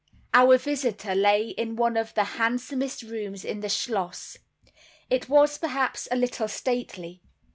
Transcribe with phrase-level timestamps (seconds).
[0.33, 4.35] Our visitor lay in one of the handsomest rooms in the schloss.
[5.11, 7.21] It was, perhaps, a little stately.